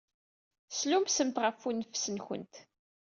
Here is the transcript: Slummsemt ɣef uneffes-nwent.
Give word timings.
Slummsemt 0.77 1.37
ɣef 1.43 1.59
uneffes-nwent. 1.69 2.55